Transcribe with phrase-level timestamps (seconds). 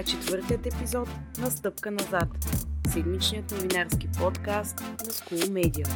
[0.00, 1.08] Е четвъртият епизод
[1.38, 2.28] на Стъпка назад,
[2.88, 5.88] седмичният новинарски подкаст на School Media.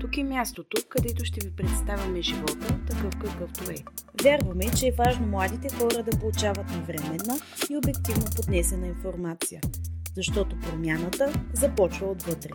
[0.00, 3.74] Тук е мястото, където ще ви представяме живота такъв какъвто е.
[4.22, 7.38] Вярваме, че е важно младите хора да получават навременна
[7.70, 9.60] и обективно поднесена информация,
[10.14, 12.50] защото промяната започва отвътре.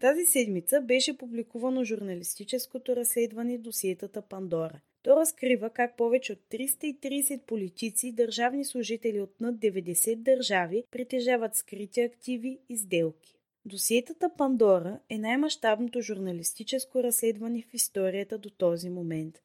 [0.00, 4.80] Тази седмица беше публикувано журналистическото разследване досиетата Пандора.
[5.02, 11.56] То разкрива как повече от 330 политици и държавни служители от над 90 държави притежават
[11.56, 13.34] скрити активи и сделки.
[13.64, 19.38] Досиетата Пандора е най-мащабното журналистическо разследване в историята до този момент.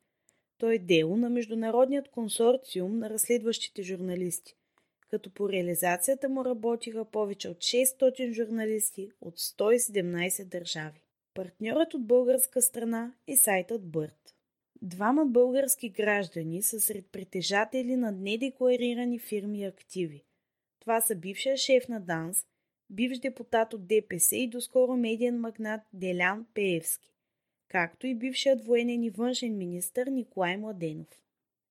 [0.58, 4.56] То е дело на Международният консорциум на разследващите журналисти–
[5.16, 11.02] като по реализацията му работиха повече от 600 журналисти от 117 държави.
[11.34, 14.36] Партньорът от българска страна е сайтът Бърт.
[14.82, 20.24] Двама български граждани са сред притежатели на недекларирани фирми и активи.
[20.80, 22.46] Това са бившия шеф на ДАНС,
[22.90, 27.16] бивш депутат от ДПС и доскоро медиен магнат Делян Пеевски,
[27.68, 31.25] както и бившият военен и външен министр Николай Младенов.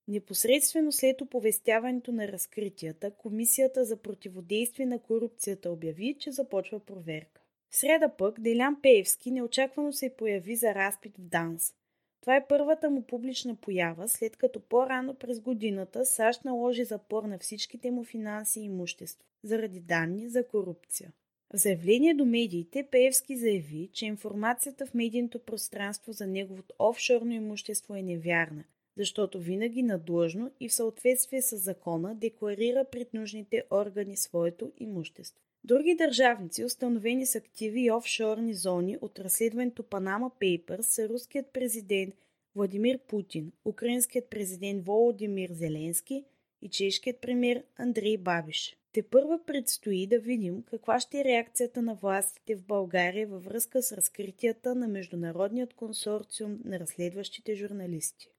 [0.08, 7.42] Непосредствено след оповестяването на разкритията, Комисията за противодействие на корупцията обяви, че започва проверка.
[7.70, 11.74] В среда пък Делян Пеевски неочаквано се появи за разпит в ДАНС.
[12.20, 17.38] Това е първата му публична поява, след като по-рано през годината САЩ наложи запор на
[17.38, 21.12] всичките му финанси и имущество, заради данни за корупция.
[21.54, 27.94] В заявление до медиите Пеевски заяви, че информацията в медийното пространство за неговото офшорно имущество
[27.94, 28.64] е невярна
[28.96, 35.40] защото винаги надлъжно и в съответствие с закона декларира пред нужните органи своето имущество.
[35.64, 42.14] Други държавници, установени с активи и офшорни зони от разследването Panama Papers са руският президент
[42.54, 46.24] Владимир Путин, украинският президент Володимир Зеленски
[46.62, 48.76] и чешкият премьер Андрей Бабиш.
[48.92, 53.82] Те първа предстои да видим каква ще е реакцията на властите в България във връзка
[53.82, 58.33] с разкритията на Международният консорциум на разследващите журналисти.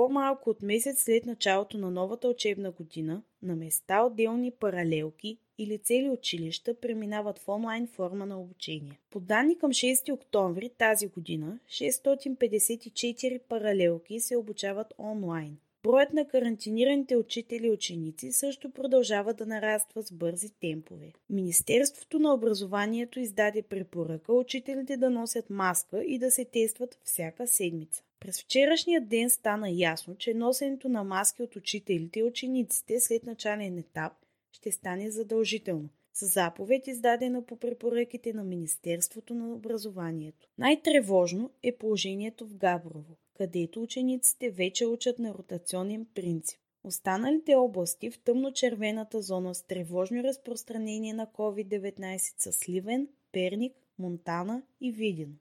[0.00, 6.10] По-малко от месец след началото на новата учебна година, на места отделни паралелки или цели
[6.10, 8.98] училища преминават в онлайн форма на обучение.
[9.10, 15.58] По данни към 6 октомври тази година, 654 паралелки се обучават онлайн.
[15.82, 21.12] Броят на карантинираните учители и ученици също продължава да нараства с бързи темпове.
[21.30, 28.02] Министерството на образованието издаде препоръка учителите да носят маска и да се тестват всяка седмица.
[28.20, 33.78] През вчерашния ден стана ясно, че носенето на маски от учителите и учениците след начален
[33.78, 34.12] етап
[34.52, 35.88] ще стане задължително
[36.20, 40.48] с заповед издадена по препоръките на Министерството на образованието.
[40.58, 46.60] Най-тревожно е положението в Габрово където учениците вече учат на ротационен принцип.
[46.84, 54.92] Останалите области в тъмно-червената зона с тревожно разпространение на COVID-19 са Сливен, Перник, Монтана и
[54.92, 55.38] Видин.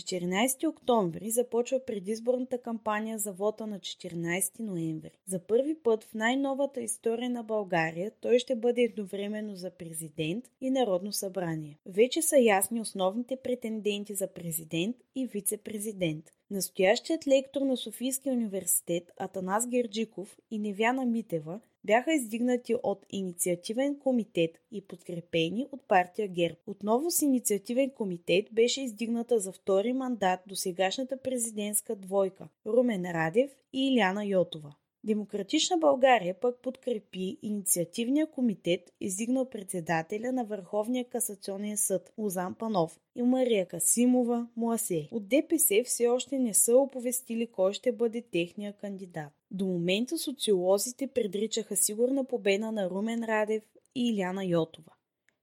[0.00, 5.10] 14 октомври започва предизборната кампания за вота на 14 ноември.
[5.26, 10.70] За първи път в най-новата история на България той ще бъде едновременно за президент и
[10.70, 11.78] Народно събрание.
[11.86, 16.24] Вече са ясни основните претенденти за президент и вице-президент.
[16.50, 24.50] Настоящият лектор на Софийския университет Атанас Герджиков и Невяна Митева бяха издигнати от инициативен комитет
[24.72, 26.56] и подкрепени от партия ГЕРБ.
[26.66, 33.50] Отново с инициативен комитет беше издигната за втори мандат до сегашната президентска двойка Румен Радев
[33.72, 34.74] и Иляна Йотова.
[35.06, 43.22] Демократична България пък подкрепи инициативния комитет, издигнал председателя на Върховния касационен съд Озан Панов и
[43.22, 45.08] Мария Касимова Муасе.
[45.12, 49.32] От ДПС все още не са оповестили кой ще бъде техния кандидат.
[49.50, 53.62] До момента социолозите предричаха сигурна победа на Румен Радев
[53.94, 54.92] и Иляна Йотова.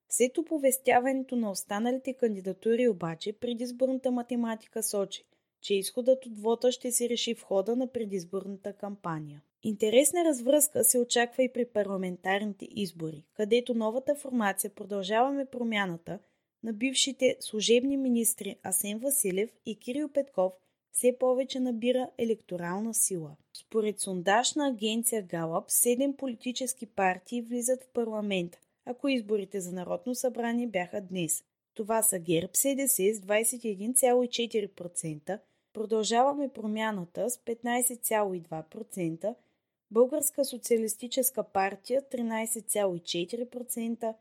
[0.10, 5.24] След оповестяването на останалите кандидатури обаче предизборната математика сочи,
[5.62, 9.42] че изходът от вота ще се реши в хода на предизборната кампания.
[9.65, 16.19] Интересна развръзка се очаква и при парламентарните избори, където новата формация Продължаваме промяната
[16.63, 20.54] на бившите служебни министри Асен Василев и Кирил Петков
[20.92, 23.36] все повече набира електорална сила.
[23.54, 30.15] Според сондаж на агенция Галап, 7 политически партии влизат в парламента, ако изборите за Народно
[30.15, 31.44] събрание бяха днес.
[31.74, 35.39] Това са ГЕРБ СДС с 21,4%,
[35.74, 39.36] Продължаваме промяната с 15,2%,
[39.94, 44.13] Българска социалистическа партия 13,4%,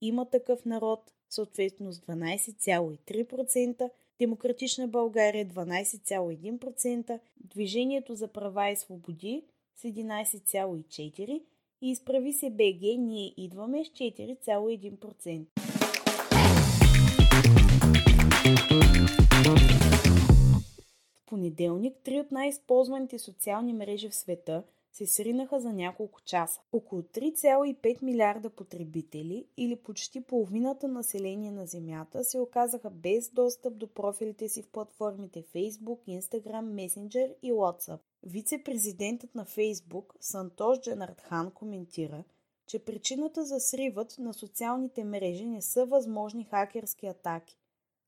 [0.00, 9.44] има такъв народ съответно с 12,3%, Демократична България 12,1%, Движението за права и свободи
[9.76, 11.42] с 11,4%
[11.82, 15.46] и изправи се БГ, ние идваме с 4,1%.
[21.14, 26.60] В понеделник три от най-използваните социални мрежи в света– се сринаха за няколко часа.
[26.72, 33.86] Около 3,5 милиарда потребители или почти половината население на Земята се оказаха без достъп до
[33.86, 38.00] профилите си в платформите Facebook, Instagram, Messenger и WhatsApp.
[38.22, 42.24] Вице-президентът на Facebook Сантош Джанартхан коментира,
[42.66, 47.58] че причината за сривът на социалните мрежи не са възможни хакерски атаки,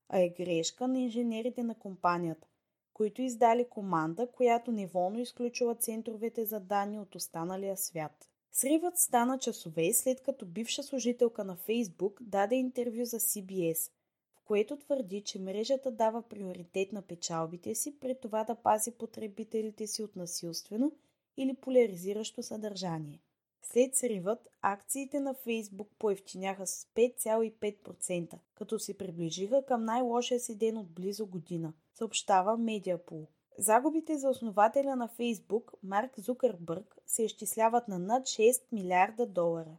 [0.09, 2.49] а е грешка на инженерите на компанията
[2.95, 8.29] които издали команда, която неволно изключва центровете за данни от останалия свят.
[8.53, 13.91] Сривът стана часове след като бивша служителка на Фейсбук даде интервю за CBS,
[14.35, 19.87] в което твърди, че мрежата дава приоритет на печалбите си при това да пази потребителите
[19.87, 20.93] си от насилствено
[21.37, 23.21] или поляризиращо съдържание.
[23.65, 30.79] След сривът, акциите на Фейсбук поевтиняха с 5,5%, като се приближиха към най-лошия си ден
[30.79, 33.27] от близо година, съобщава Медиапул.
[33.59, 39.77] Загубите за основателя на Фейсбук, Марк Зукърбърг, се изчисляват на над 6 милиарда долара.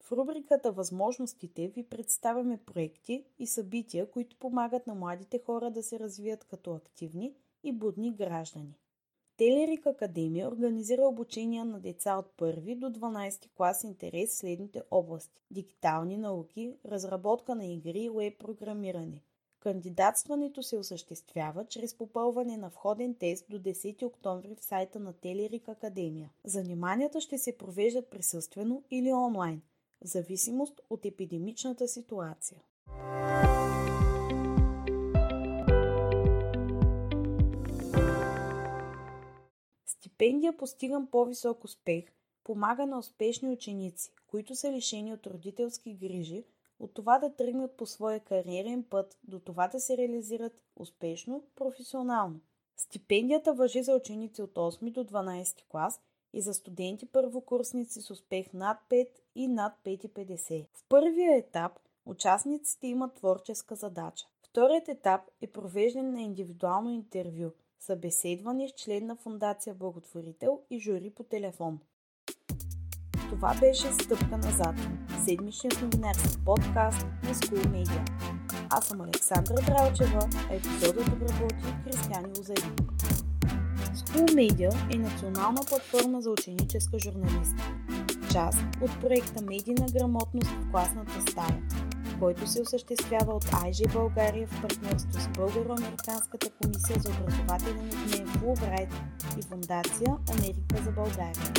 [0.00, 5.98] В рубриката Възможностите ви представяме проекти и събития, които помагат на младите хора да се
[5.98, 8.78] развият като активни и будни граждани.
[9.36, 15.40] Телерик Академия организира обучения на деца от 1 до 12 клас интерес в следните области–
[15.50, 19.22] дигитални науки, разработка на игри и веб програмиране.
[19.60, 25.68] Кандидатстването се осъществява чрез попълване на входен тест до 10 октомври в сайта на Телерик
[25.68, 26.30] Академия.
[26.44, 29.62] Заниманията ще се провеждат присъствено или онлайн,
[30.04, 32.62] в зависимост от епидемичната ситуация.
[40.22, 42.04] Стипендия постигам по-висок успех
[42.44, 46.44] помага на успешни ученици, които са лишени от родителски грижи,
[46.80, 52.40] от това да тръгнат по своя кариерен път до това да се реализират успешно професионално.
[52.76, 56.00] Стипендията въжи за ученици от 8 до 12 клас
[56.32, 60.66] и за студенти първокурсници с успех над 5 и над 5,50.
[60.72, 61.72] В първия етап
[62.06, 64.26] участниците имат творческа задача.
[64.42, 67.50] Вторият етап е провеждане на индивидуално интервю–
[67.86, 71.78] събеседване с член на Фундация Благотворител и жури по телефон.
[73.30, 74.74] Това беше Стъпка назад,
[75.24, 78.10] седмичният новинарски подкаст на School Media.
[78.70, 82.72] Аз съм Александра Дралчева, а епизодът обработи Християни Лозари.
[83.94, 87.74] School Media е национална платформа за ученическа журналистика,
[88.32, 91.62] част от проекта Медийна грамотност в класната стая–
[92.22, 98.88] който се осъществява от IG България в партньорство с Българо-Американската комисия за образователен обмен Фулбрайт
[99.38, 101.52] и Фундация Америка за България.